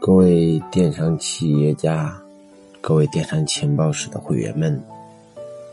[0.00, 2.20] 各位电商企业家，
[2.80, 4.82] 各位电商情报室的会员们，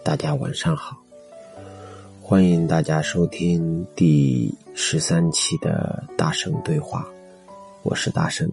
[0.03, 0.95] 大家晚上好！
[2.21, 7.07] 欢迎大家收听第十三期的大圣对话，
[7.81, 8.47] 我是大圣。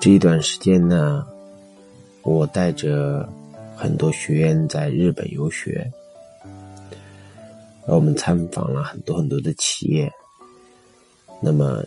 [0.00, 1.24] 这一段时间呢，
[2.22, 3.28] 我带着
[3.76, 5.88] 很多学员在日本游学，
[7.86, 10.12] 而我们参访了很多很多的企业，
[11.40, 11.82] 那么。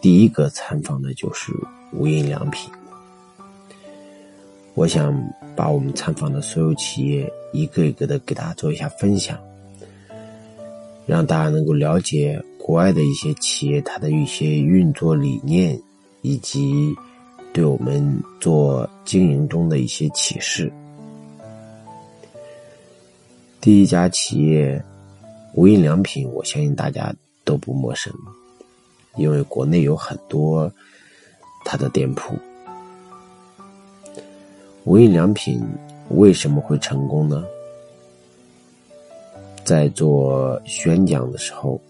[0.00, 1.52] 第一个参访的就是
[1.92, 2.70] 无印良品。
[4.74, 5.12] 我想
[5.56, 9.36] 把我们参访的所有企业一个一个的给大家做一下分享，
[11.04, 15.76] 让大家能够了解国外的一些企业它的一些运作理念，
[16.22, 16.94] 以及
[17.52, 20.72] 对我们做经营中的一些启示。
[23.60, 24.80] 第一家企业
[25.58, 27.12] 无印良品，我相信大家
[27.42, 28.14] 都不陌生。
[29.16, 30.72] 因为国内有很多
[31.64, 32.36] 它的店铺，
[34.84, 35.60] 无印良品
[36.10, 37.44] 为什么会成功呢？
[39.64, 41.80] 在做宣讲的时候，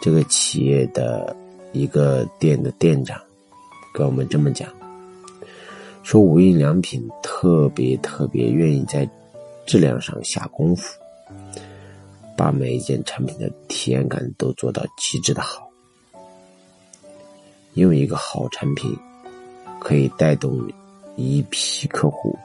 [0.00, 1.34] 这个企业的
[1.72, 3.20] 一个店的店长
[3.92, 4.72] 跟我们这么讲，
[6.04, 9.10] 说无印良品特别特别愿意在
[9.66, 10.96] 质量上下功夫，
[12.38, 15.68] 把每一件产品的体验感都做到极致的好。
[17.74, 18.96] 因为一个好产品，
[19.80, 20.56] 可以带动
[21.16, 22.38] 一批客户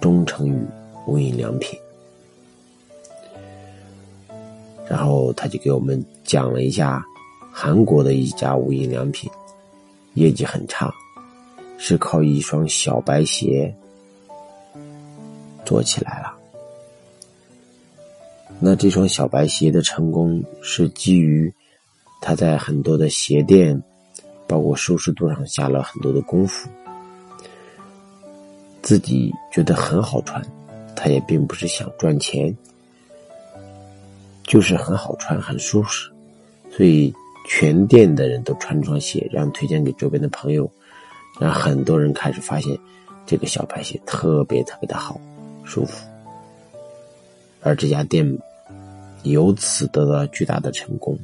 [0.00, 0.66] 忠诚于
[1.06, 1.78] 无印良品。
[4.88, 7.00] 然后他就给我们讲了一下
[7.52, 9.30] 韩国的一家无印良品，
[10.14, 10.92] 业绩很差，
[11.78, 13.72] 是靠一双小白鞋
[15.64, 16.27] 做起来了。
[18.60, 21.52] 那这双小白鞋的成功是基于
[22.20, 23.82] 他在很多的鞋店。
[24.48, 26.70] 包括舒适度上下了很多的功夫，
[28.80, 30.42] 自己觉得很好穿，
[30.96, 32.56] 他也并不是想赚钱，
[34.44, 36.10] 就是很好穿很舒适，
[36.70, 37.12] 所以
[37.46, 40.66] 全店的人都穿这双鞋，然后推荐给周边的朋友，
[41.38, 42.74] 让很多人开始发现
[43.26, 45.20] 这个小白鞋特别特别的好
[45.62, 46.08] 舒服，
[47.60, 48.26] 而这家店
[49.22, 51.18] 由此得到巨大的成功。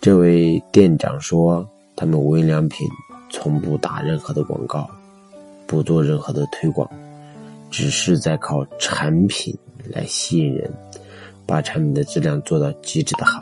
[0.00, 2.86] 这位店长说：“他们无印良品
[3.30, 4.88] 从不打任何的广告，
[5.66, 6.88] 不做任何的推广，
[7.70, 9.56] 只是在靠产品
[9.90, 10.72] 来吸引人，
[11.44, 13.40] 把产品的质量做到极致的好，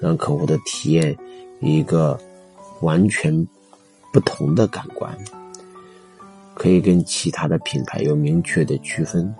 [0.00, 1.16] 让客户的体验
[1.60, 2.18] 一个
[2.80, 3.46] 完全
[4.12, 5.16] 不同的感官，
[6.54, 9.32] 可以跟其他的品牌有明确的区分。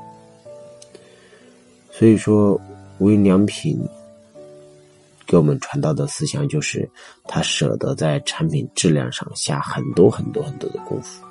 [1.90, 2.60] 所以说，
[2.98, 3.80] 无印良品。”
[5.26, 6.90] 给我们传达的思想就是，
[7.22, 11.24] 他舍得在产品质量上下很多很多很多的功夫。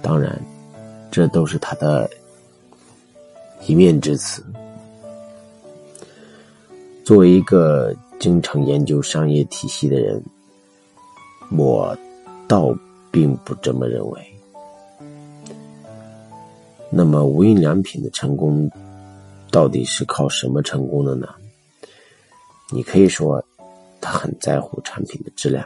[0.00, 0.42] 当然，
[1.10, 2.08] 这都是他的
[3.66, 4.42] 一面之词。
[7.04, 10.22] 作为一个经常研究商业体系的人，
[11.50, 11.94] 我
[12.48, 12.74] 倒
[13.10, 14.33] 并不这么认为。
[16.96, 18.70] 那么，无印良品的成功。
[19.50, 21.28] 到底是靠什么成功的呢？
[22.72, 23.44] 你可以说，
[24.00, 25.64] 他很在乎产品的质量，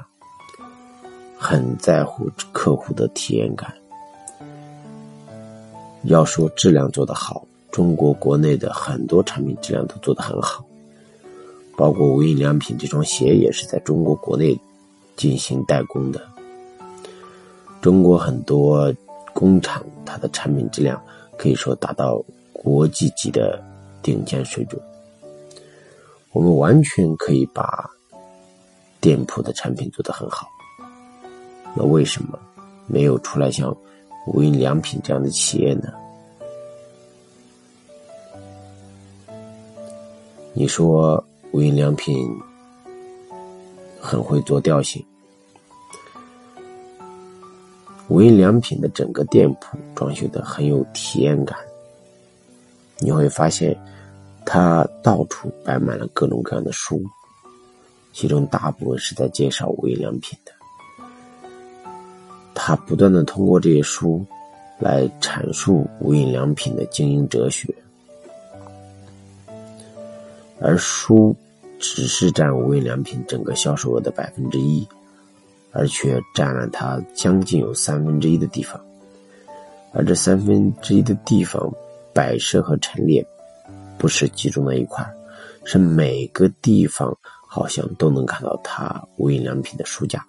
[1.39, 3.73] 很在乎客户的体验感。
[6.05, 10.63] 要说质量做得好，中国国内的很多产品质量都做得很好，
[11.77, 14.59] 包括无印良品这双鞋也是在中国国内
[15.17, 16.21] 进行代工的。
[17.81, 18.95] 中国很多
[19.33, 21.03] 工厂，它的产品质量
[21.39, 22.23] 可以说达到
[22.53, 23.59] 国际级的。
[24.01, 24.81] 顶尖水准，
[26.33, 27.91] 我们完全可以把
[29.01, 30.47] 店铺的产品做得很好。
[31.75, 32.39] 那为什么
[32.87, 33.77] 没有出来像
[34.29, 35.93] 无印良品这样的企业呢？
[40.55, 42.17] 你说无印良品
[44.01, 45.05] 很会做调性，
[48.09, 51.59] 无印良品的整个店铺装修的很有体验感。
[52.99, 53.79] 你会发现，
[54.45, 57.03] 它到处摆满了各种各样的书，
[58.13, 60.53] 其中大部分是在介绍无印良品的。
[62.55, 64.25] 他不断的通过这些书
[64.79, 67.73] 来阐述无印良品的经营哲学，
[70.61, 71.37] 而书
[71.79, 74.85] 只是占无印良品整个销售额的百分之一，
[75.73, 78.81] 而却占了它将近有三分之一的地方，
[79.93, 81.73] 而这三分之一的地方。
[82.15, 83.25] 摆设和陈列
[83.97, 85.09] 不是集中在一块
[85.65, 87.17] 是每个地方
[87.47, 90.27] 好像都能看到它无印良品的书架，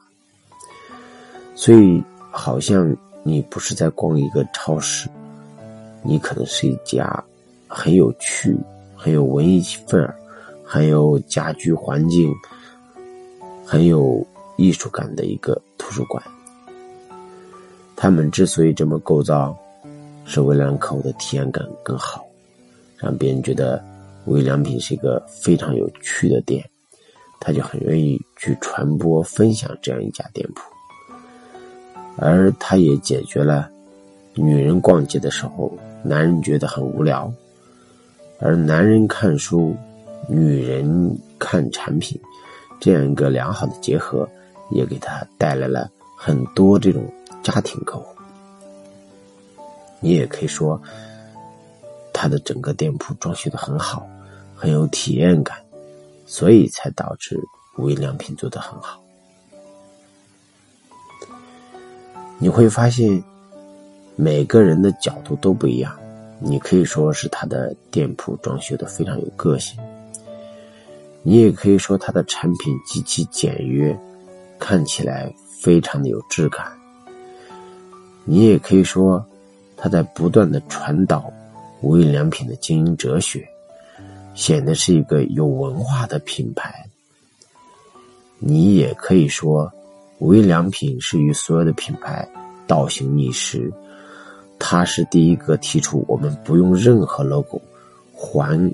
[1.56, 5.10] 所以好像你不是在逛一个超市，
[6.04, 7.24] 你可能是一家
[7.68, 8.56] 很有趣、
[8.96, 10.08] 很有文艺气氛、
[10.64, 12.32] 很有家居环境、
[13.66, 14.24] 很有
[14.60, 16.22] 艺术感的一个图书馆。
[17.96, 19.58] 他们之所以这么构造，
[20.26, 22.26] 是为了让客户的体验感更好，
[22.98, 23.84] 让别人觉得
[24.26, 26.64] 无印良品是一个非常有趣的店，
[27.40, 30.62] 他就很愿意去传播分享这样一家店铺。
[32.18, 33.70] 而他也解决了
[34.34, 35.72] 女人逛街的时候，
[36.04, 37.32] 男人觉得很无聊，
[38.40, 39.76] 而男人看书，
[40.28, 42.20] 女人看产品，
[42.80, 44.28] 这样一个良好的结合，
[44.72, 47.04] 也给他带来了很多这种。
[47.42, 48.06] 家庭客户，
[50.02, 50.80] 你也可以说，
[52.14, 54.06] 他的整个店铺装修的很好，
[54.56, 55.58] 很有体验感，
[56.28, 57.40] 所以才导致
[57.78, 59.02] 无印良品做的很好。
[62.40, 63.24] 你会发现，
[64.18, 65.98] 每个人的角度都不一样。
[66.40, 69.80] 你可以说是他的店铺装修的非常有个性，
[71.24, 73.98] 你也可以说他的产品极其简约，
[74.60, 76.72] 看起来非常的有质感。
[78.26, 79.26] 你也可以说，
[79.76, 81.32] 他在不断的传导
[81.82, 83.48] 无印良品的经营哲学，
[84.36, 86.88] 显得是一个有文化的品牌。
[88.38, 89.72] 你也可以说，
[90.20, 92.30] 无印良品是与所有的品牌
[92.68, 93.74] 倒行逆施，
[94.60, 97.60] 他是第一个提出我们不用任何 logo，
[98.14, 98.74] 还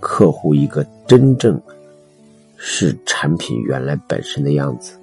[0.00, 1.60] 客户一个真正
[2.56, 4.97] 是产品原来本身的样子。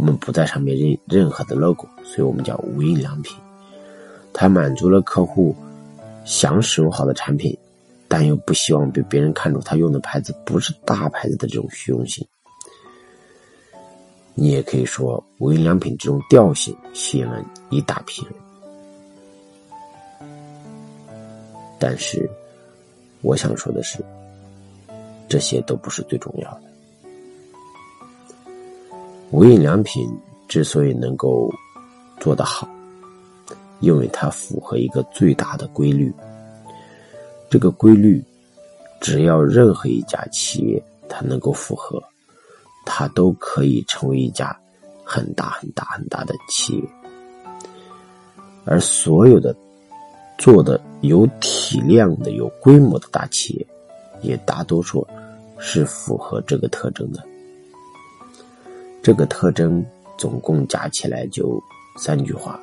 [0.00, 3.36] 我们不在上面任任何的 logo，所以我们叫无印良品。
[4.32, 5.54] 它满足了客户
[6.24, 7.54] 想使用好的产品，
[8.08, 12.26] 但又不希望被别人看出他用的牌子不是大牌子的这种虚荣心。
[14.34, 18.32] 你也可以说，无印良品这种调性吸引了一大批人。
[21.78, 22.26] 但是，
[23.20, 24.02] 我想说的是，
[25.28, 26.69] 这些都不是最重要的。
[29.30, 30.10] 无印良品
[30.48, 31.48] 之所以能够
[32.18, 32.68] 做得好，
[33.78, 36.12] 因为它符合一个最大的规律。
[37.48, 38.22] 这个规律，
[39.00, 42.02] 只要任何一家企业它能够符合，
[42.84, 44.56] 它都可以成为一家
[45.04, 46.82] 很大很大很大的企业。
[48.64, 49.54] 而所有的
[50.38, 53.66] 做的有体量的、有规模的大企业，
[54.22, 55.06] 也大多数
[55.56, 57.24] 是符合这个特征的。
[59.02, 59.84] 这个特征
[60.18, 61.62] 总共加起来就
[61.96, 62.60] 三句话。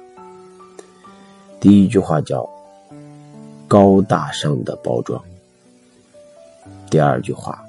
[1.60, 2.48] 第一句话叫
[3.68, 5.22] 高大上的包装，
[6.90, 7.64] 第二句话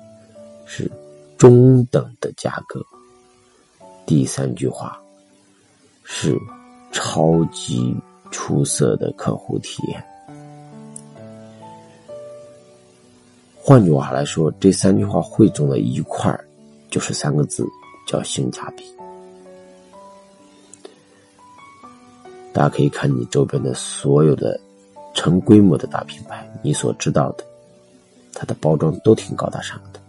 [0.67, 0.91] 是
[1.39, 2.85] 中等的价格，
[4.05, 5.01] 第三句话
[6.05, 6.39] 是
[6.93, 7.97] 超级
[8.31, 10.05] 出色的客户体验。
[13.57, 16.47] 换句话来说，这三句话汇总在一块儿，
[16.91, 17.67] 就是三个字。
[18.09, 18.85] 叫性价比。
[22.55, 24.59] 大家可以看你周边的所有的
[25.15, 27.45] 成规模的大品牌，你所知道的，
[28.33, 30.01] 它的包装都挺高大上的，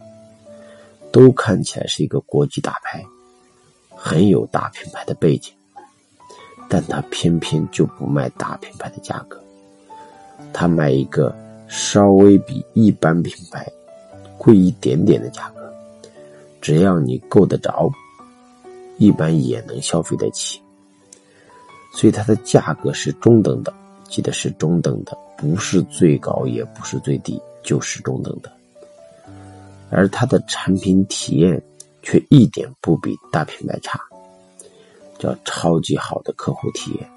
[1.12, 3.04] 都看起来是一个国际大牌，
[3.94, 5.54] 很有大品牌的背景，
[6.70, 9.40] 但它偏偏就不卖大品牌的价格，
[10.54, 11.36] 它卖一个
[11.68, 13.70] 稍微比一般品牌
[14.38, 15.59] 贵一点点的价格。
[16.62, 17.90] 只要你够得着，
[18.98, 20.62] 一般也能消费得起。
[21.94, 23.74] 所以它的价格是中等的，
[24.08, 28.52] 记得是中等的，不是最高，也不是最低，就是中等的。
[29.90, 31.62] 而它的产品体验
[32.04, 34.00] 却一点不比大品牌差，
[35.18, 37.10] 叫超级好的客户体验。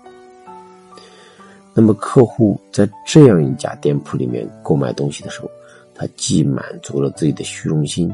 [1.74, 5.50] 那么客户在这样一家店铺里面购买东西的时候，
[5.94, 8.12] 他既满足了自己的虚荣心。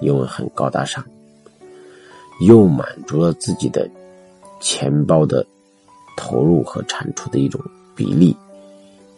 [0.00, 1.04] 因为很高大上，
[2.40, 3.88] 又满足了自己的
[4.60, 5.44] 钱包的
[6.16, 7.60] 投入和产出的一种
[7.94, 8.36] 比例，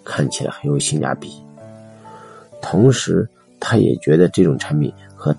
[0.05, 1.33] 看起来很有性价比。
[2.63, 5.35] 同时，他也觉得这种产品和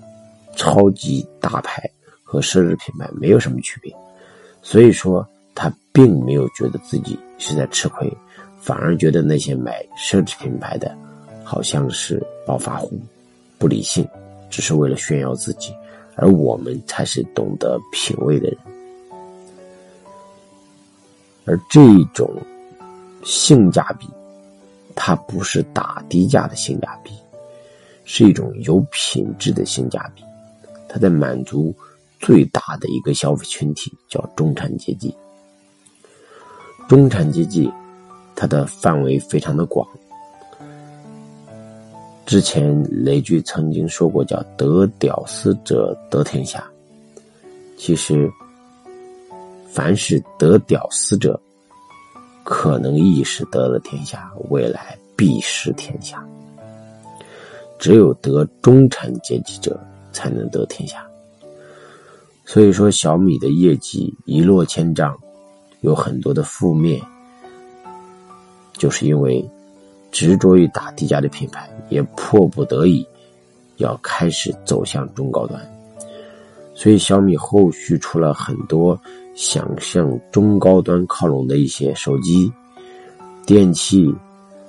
[0.56, 1.90] 超级大牌
[2.24, 3.96] 和奢侈品牌没有什么区别，
[4.62, 8.12] 所以说他并没有觉得自己是在吃亏，
[8.60, 10.96] 反而觉得那些买奢侈品牌的
[11.44, 13.00] 好像是暴发户，
[13.58, 14.08] 不理性。
[14.52, 15.74] 只是为了炫耀自己，
[16.16, 18.58] 而我们才是懂得品味的人。
[21.46, 21.82] 而这
[22.14, 22.30] 种
[23.24, 24.08] 性价比，
[24.96, 27.14] 它不是打低价的性价比，
[28.06, 30.24] 是一种有品质的性价比，
[30.88, 31.74] 它在满足
[32.20, 35.16] 最大的一个消费群体，叫中产阶级。
[36.88, 37.72] 中产阶级，
[38.36, 39.88] 它的范围非常的广。
[42.32, 46.66] 之前雷军曾经说过，叫“得屌丝者得天下”。
[47.78, 48.32] 其实，
[49.70, 51.38] 凡是得屌丝者，
[52.46, 56.26] 可能一时得了天下，未来必失天下。
[57.78, 59.78] 只有得中产阶级者，
[60.14, 61.06] 才能得天下。
[62.46, 65.14] 所以说，小米的业绩一落千丈。
[65.82, 67.02] 有很多的负面，
[68.72, 69.46] 就是因为
[70.12, 73.06] 执着于打低价的品牌，也迫不得已
[73.78, 75.60] 要开始走向中高端，
[76.76, 79.00] 所以小米后续出了很多
[79.36, 82.52] 想向中高端靠拢的一些手机、
[83.46, 84.14] 电器，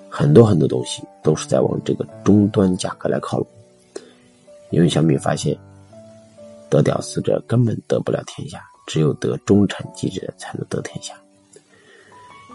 [0.08, 3.46] 很多很多东西都是在往这个终端价格来靠拢，
[4.70, 5.58] 因为小米发现
[6.70, 8.62] 得屌丝者根本得不了天下。
[8.84, 11.14] 只有得中产阶级才能得天下。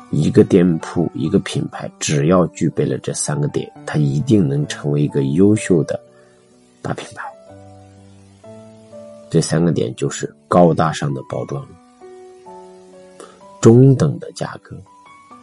[0.09, 5.99] 一个店铺、一个品牌，只要具备了这三个点，它一定能成为一个优秀的
[6.81, 7.23] 大品牌。
[9.29, 11.67] 这三个点就是高大上的包装、
[13.59, 14.77] 中等的价格、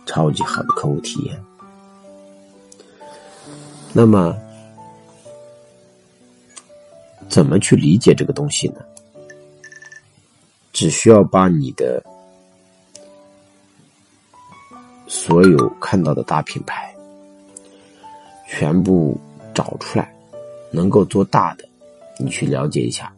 [0.06, 1.38] 超级好的客户体验。
[3.92, 4.34] 那么，
[7.28, 8.80] 怎么去理解这个东西呢？
[10.72, 12.02] 只需要把你的
[15.16, 16.92] 所有看到的大品牌
[18.48, 19.16] 全部
[19.54, 20.12] 找出来，
[20.72, 21.64] 能够做大的，
[22.18, 23.12] 你去了解一下，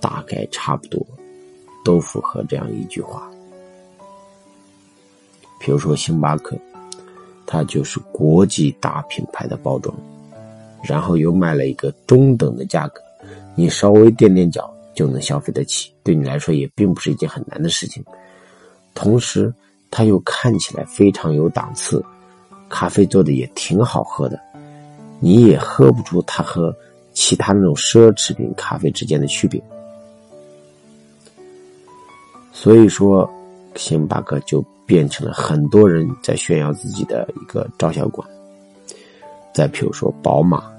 [0.00, 1.06] 大概差不多
[1.84, 3.30] 都符合这样一句话。
[5.60, 6.56] 比如说星巴克，
[7.46, 9.94] 它就是国际大品牌的包装，
[10.82, 13.02] 然后又卖了一个中等的价格，
[13.54, 14.72] 你稍微垫垫脚。
[14.94, 18.02] 就能消费得起，对你来说也并不是一件很难的事情。
[18.94, 19.52] 同时，
[19.96, 22.04] 它又看起来非常有档次，
[22.68, 24.38] 咖啡做的也挺好喝的，
[25.20, 26.70] 你也喝不出它和
[27.14, 29.58] 其他那种奢侈品咖啡之间的区别。
[32.52, 33.26] 所以说，
[33.74, 38.28] 星巴克就变成了很多人在炫耀自己的一个照相馆。
[39.54, 40.70] 再比如说，宝马、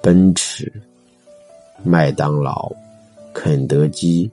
[0.00, 0.72] 奔驰、
[1.84, 2.72] 麦当劳。
[3.34, 4.30] 肯德基、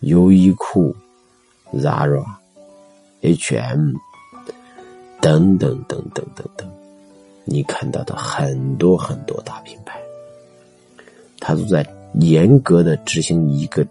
[0.00, 0.96] 优衣库、
[1.74, 2.24] Zara、
[3.20, 3.94] H&M
[5.20, 6.70] 等等等等等等，
[7.44, 10.00] 你看到的很多很多大品牌，
[11.40, 11.86] 它都在
[12.20, 13.86] 严格的执行一个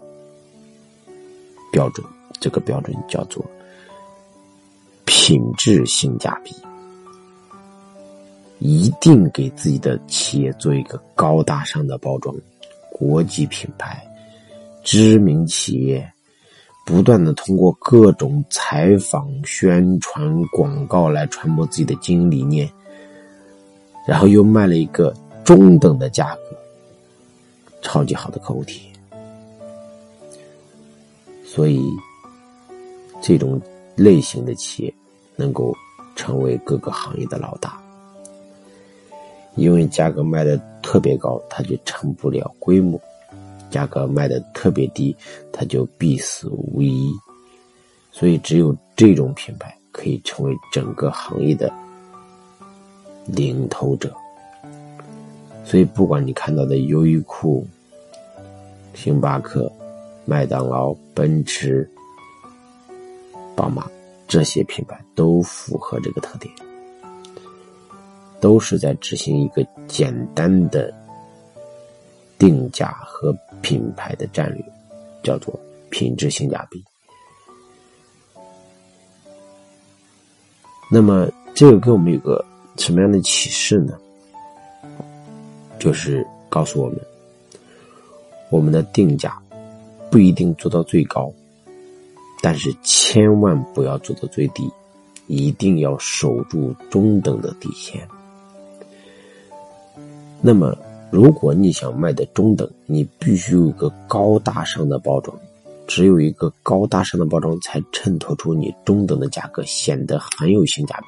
[1.70, 2.06] 标准，
[2.40, 3.44] 这个标准叫做
[5.04, 6.54] 品质性价比，
[8.58, 12.34] 一定给自己的企业做一个高大上的包装，
[12.90, 14.02] 国际品牌。
[14.82, 16.12] 知名企业
[16.86, 22.70] 不断的通过各种采访、宣传、广告来传播自己的经营理念，
[24.06, 25.12] 然后又卖了一个
[25.44, 26.56] 中等的价格，
[27.82, 28.94] 超级好的客户体验。
[31.44, 31.84] 所以，
[33.20, 33.60] 这种
[33.96, 34.94] 类型的企业
[35.34, 35.74] 能够
[36.14, 37.82] 成为各个行业的老大，
[39.56, 43.00] 因为价格卖的特别高，它就成不了规模。
[43.70, 45.14] 价格卖的特别低，
[45.52, 47.10] 它就必死无疑。
[48.10, 51.70] 所以，只有这种品牌可以成为整个行业的
[53.26, 54.14] 领头者。
[55.64, 57.66] 所以，不管你看到的优衣库、
[58.94, 59.70] 星巴克、
[60.24, 61.86] 麦当劳、奔驰、
[63.54, 63.86] 宝马
[64.26, 66.50] 这些品牌，都符合这个特点，
[68.40, 70.94] 都是在执行一个简单的。
[72.38, 74.64] 定价和品牌的战略
[75.22, 75.58] 叫做
[75.90, 76.82] 品质性价比。
[80.90, 82.44] 那么，这个给我们有个
[82.76, 83.98] 什么样的启示呢？
[85.78, 87.00] 就是告诉我们，
[88.50, 89.36] 我们的定价
[90.10, 91.32] 不一定做到最高，
[92.42, 94.70] 但是千万不要做到最低，
[95.26, 98.06] 一定要守住中等的底线。
[100.40, 100.76] 那么。
[101.10, 105.38] 如果你想卖的中等，你必须有一个高大上的包装，
[105.86, 111.06] 只有一个高大上的包装，才衬托出你中等的价格，显得很有性价比。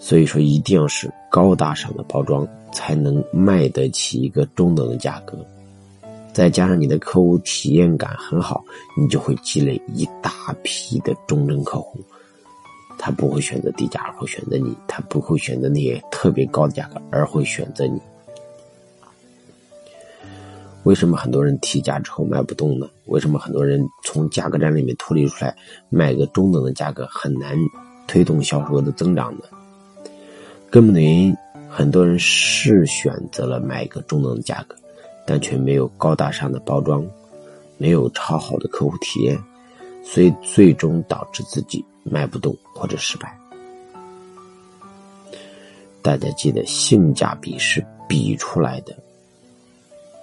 [0.00, 5.38] 所以说，一定要是高大上的包装，才能卖得起一个中等的价格。
[6.32, 8.64] 再加上你的客户体验感很好，
[8.96, 10.30] 你就会积累一大
[10.62, 11.98] 批的中等客户，
[12.98, 18.00] 他不会选择低价而会选择你，他不会选择那些特别高的价格而会选择你。
[20.84, 22.88] 为什么很多人提价之后卖不动呢？
[23.06, 25.54] 为什么很多人从价格战里面脱离出来，
[25.90, 27.56] 卖个中等的价格很难
[28.06, 29.44] 推动销售额的增长呢？
[30.70, 31.36] 根本的原因，
[31.68, 34.74] 很多人是选择了买一个中等的价格，
[35.26, 37.04] 但却没有高大上的包装，
[37.76, 39.38] 没有超好的客户体验，
[40.02, 41.84] 所以最终导致自己。
[42.10, 43.38] 卖不动或者失败，
[46.02, 48.96] 大家记得性价比是比出来的，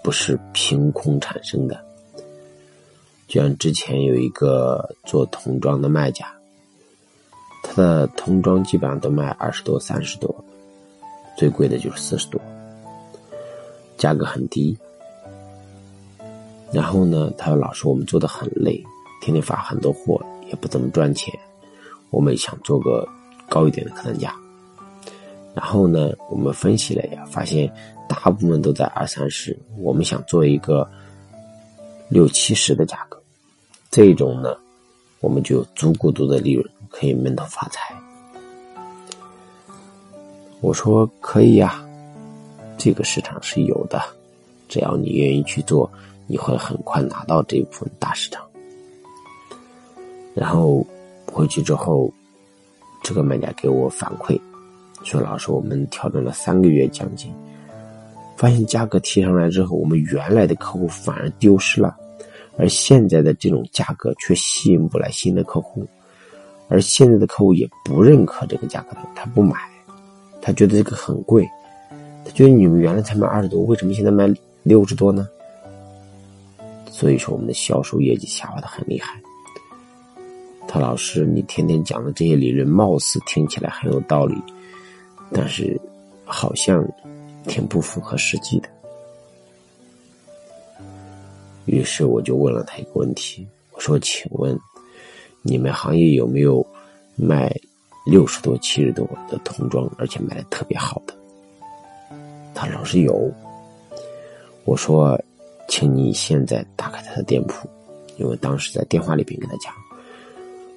[0.03, 1.83] 不是凭空产生的。
[3.27, 6.31] 就像之前有一个做童装的卖家，
[7.63, 10.33] 他的童装基本上都卖二十多、三十多，
[11.35, 12.39] 最贵的就是四十多，
[13.97, 14.77] 价格很低。
[16.71, 18.83] 然后呢，他：“老说，我们做的很累，
[19.21, 21.33] 天天发很多货，也不怎么赚钱。”
[22.12, 23.07] 我们想做个
[23.50, 24.33] 高一点的客单价，
[25.53, 27.69] 然后呢，我们分析了呀，发现
[28.07, 29.57] 大部分都在二三十。
[29.79, 30.89] 我们想做一个
[32.07, 33.21] 六七十的价格，
[33.91, 34.55] 这种呢，
[35.19, 37.93] 我们就有足够多的利润，可以闷头发财。
[40.62, 41.85] 我说可以呀，
[42.77, 44.01] 这个市场是有的，
[44.69, 45.91] 只要你愿意去做，
[46.27, 48.41] 你会很快拿到这部分大市场。
[50.33, 50.85] 然后。
[51.35, 52.09] 回去之后，
[53.03, 54.39] 这个卖家给我反馈
[55.03, 57.29] 说：“老师，我们调整了三个月奖金，
[58.37, 61.93] 发现价格提上来之后，我们原来的客户反而丢失了，
[62.57, 65.85] 而现在的这种价格却吸引不来新的客户，
[66.69, 69.57] 而现在的客户也不认可这个价格，他不买，
[70.41, 71.45] 他觉得这个很贵，
[72.23, 75.27] 他觉得你们原来才卖二十多，为什么现在卖六十多呢？
[76.89, 79.19] 所以说，我们的销售业绩下滑的很厉害。”
[80.75, 84.36] 他老师，你天天讲的这些理论，貌似听起来很有道理，
[85.32, 85.79] 但是
[86.25, 86.86] 好像
[87.48, 88.67] 挺不符合实际的。
[91.64, 94.59] 于是我就问了他一个问题，我说：“请问
[95.44, 96.68] 你们行业有没有
[97.16, 97.50] 卖
[98.05, 101.14] 六十多、七十多的童装，而且卖的特别好的？”
[102.53, 103.31] 他老师有。
[104.66, 105.18] 我说
[105.70, 107.66] ：“请你现在打开他的店铺，
[108.18, 109.74] 因为当时在电话里边跟他讲。”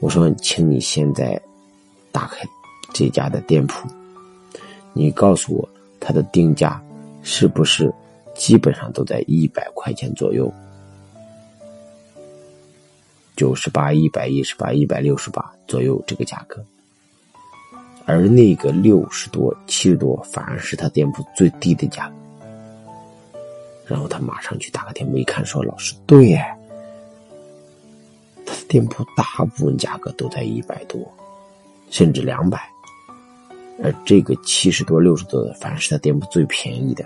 [0.01, 1.41] 我说，请你现在
[2.13, 2.47] 打开
[2.93, 3.89] 这家的店铺，
[4.93, 6.81] 你告诉我它的定价
[7.23, 7.93] 是不是
[8.35, 10.53] 基本上都在一百块钱左右，
[13.37, 16.65] 九十八、一百一十八、一百六十八左右这个价格，
[18.07, 22.15] 而那个六十多、七十多反而是他店铺最低的价格。
[23.85, 26.45] 然后他马上去打开店铺一看，说：“老师，对耶。”
[28.49, 31.01] 他的店铺大部分价格都在一百多，
[31.91, 32.59] 甚至两百，
[33.83, 37.05] 而这个七十多、六十多的，反而是他店铺最便宜的。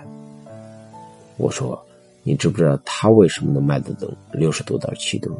[1.35, 1.77] 我说，
[2.23, 5.31] 你知不知道他为什么能卖得动六十多到七多？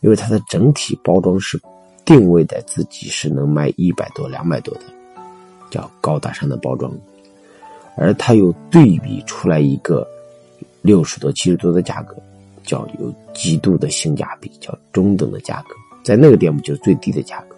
[0.00, 1.60] 因为他的整体包装是
[2.04, 4.82] 定位在自己是能卖一百多、两百多的，
[5.70, 6.92] 叫高大上的包装，
[7.96, 10.06] 而他又对比出来一个
[10.82, 12.14] 六十多、七十多的价格。
[12.66, 15.74] 叫有极度的性价比，叫中等的价格，
[16.04, 17.56] 在那个店铺就是最低的价格。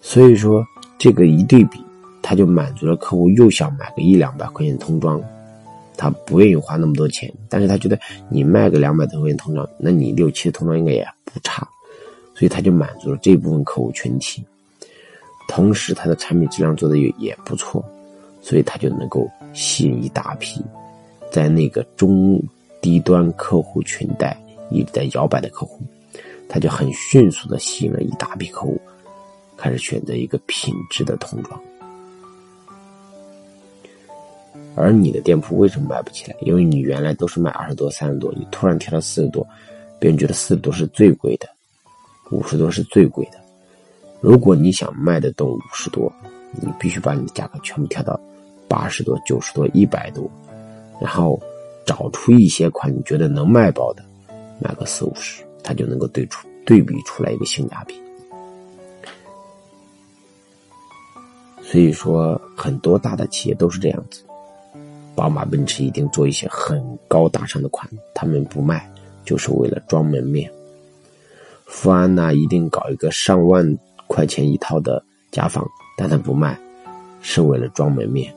[0.00, 0.64] 所以说，
[0.98, 1.78] 这个一对比，
[2.22, 5.20] 他就满足了客户又想买个一两百块钱童装，
[5.96, 11.68] 他不愿意花那么多钱，但是他觉得你卖个两百多块钱童装，那你六七的童装应该也不差，
[12.34, 14.44] 所以他就满足了这部分客户群体。
[15.48, 17.84] 同时，他的产品质量做的也也不错，
[18.40, 20.64] 所以他就能够吸引一大批
[21.30, 22.40] 在那个中。
[22.86, 25.80] 低端客户群带一直在摇摆的客户，
[26.48, 28.80] 他就很迅速的吸引了一大批客户，
[29.56, 31.60] 开始选择一个品质的童装。
[34.76, 36.36] 而你的店铺为什么卖不起来？
[36.42, 39.44] 因为你原来都是卖二十多、三十多，你突然调到四十多，
[39.98, 41.48] 别人觉得四十多是最贵的，
[42.30, 43.40] 五十多是最贵的。
[44.20, 46.12] 如果你想卖得动五十多，
[46.52, 48.16] 你必须把你的价格全部调到
[48.68, 50.30] 八十多、九十多、一百多，
[51.00, 51.36] 然后。
[51.86, 54.04] 找出一些款你觉得能卖爆的，
[54.60, 57.94] 卖个四五十，它就能够对出对比出来一个性价比。
[61.62, 64.22] 所以说，很多大的企业都是这样子。
[65.14, 68.88] 宝马、奔驰一定做一些很高大上的款，他们不卖
[69.24, 70.50] 就是为了装门面。
[71.64, 76.58] 富安呢，一定搞一个上万块钱一套的家纺，但他不卖，
[77.20, 78.32] 是为了装门面。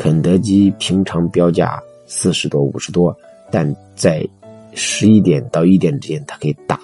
[0.00, 3.14] 肯德基平常标价四十多、五十多，
[3.50, 4.26] 但在
[4.72, 6.80] 十一点到一点之间，它可以打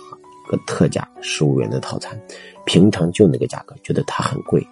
[0.47, 2.21] 个特价十五元的套餐，
[2.67, 4.63] 平常就那个价格，觉得它很贵。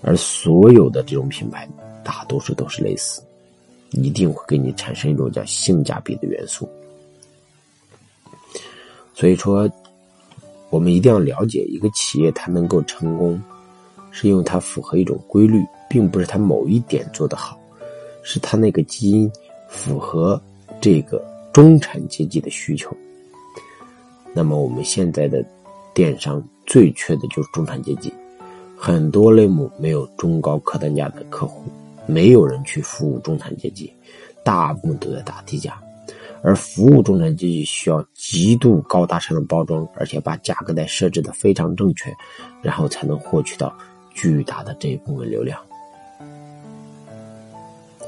[0.00, 1.68] 而所有的这种品牌，
[2.04, 3.20] 大多数都是类似，
[3.90, 6.68] 一定会给你产生一种叫性价比的元素。
[9.12, 9.68] 所以说，
[10.70, 13.42] 我们一定要了解一个企业它能够成功，
[14.12, 17.58] 是因为它符合一种规律，并不是他某一点做得好，
[18.22, 19.30] 是他那个基因
[19.68, 20.40] 符合
[20.80, 22.94] 这个中产阶级的需求。
[24.34, 25.44] 那么我们现在的
[25.94, 28.12] 电商最缺的就是中产阶级。
[28.78, 31.62] 很多类目没有中高客单价的客户，
[32.04, 33.90] 没有人去服务中产阶级，
[34.44, 35.80] 大部分都在打低价，
[36.42, 42.14] 而服务中产阶级需要极度高大上的包装，而且把价格带设置的非常正确，
[42.60, 43.74] 然后才能获取到
[44.12, 45.58] 巨大的这一部分流量。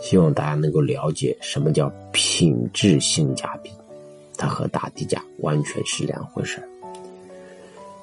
[0.08, 3.70] 希望大家能够了解什么叫品质性价比，
[4.38, 6.66] 它和打低价完全是两回事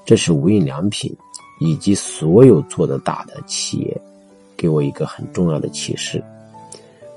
[0.05, 1.11] 这是无印良品。
[1.61, 4.01] 以及所有做的大的企业，
[4.57, 6.21] 给我一个很重要的启示。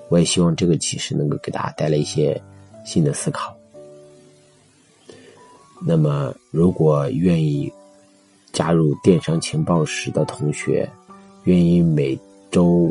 [0.09, 2.41] 我也希望这个启示能够给大家带来一些
[2.85, 3.53] 新的思考。
[5.85, 7.69] 那么，如果愿意
[8.53, 10.89] 加入电商情报室的同学，
[11.43, 12.17] 愿意每
[12.49, 12.89] 周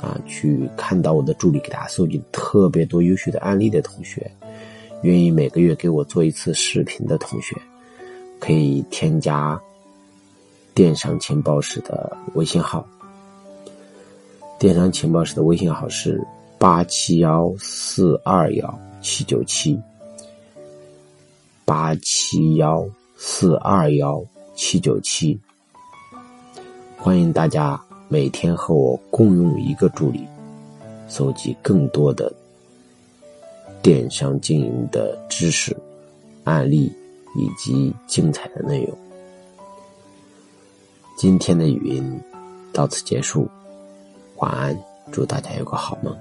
[0.00, 4.30] 啊去看到我的助理给大家搜集特别多优秀的案例的同学，
[5.02, 7.56] 愿意每个月给我做一次视频的同学，
[8.38, 9.60] 可以添加。
[10.72, 12.86] 电商情报室的微信号，
[14.58, 16.24] 电商情报室的微信号是
[16.58, 19.78] 八七幺四二幺七九七，
[21.64, 25.38] 八七幺四二幺七九七。
[26.96, 27.78] 欢迎大家
[28.12, 30.26] 每天和我共用一个助理，
[31.06, 32.32] 搜集更多的
[33.80, 35.76] 电商经营的知识、
[36.42, 36.92] 案例
[37.36, 38.98] 以及精彩的内容。
[41.16, 42.20] 今天的语音
[42.72, 43.48] 到此结束，
[44.38, 44.76] 晚安，
[45.12, 46.12] 祝大家有个好梦。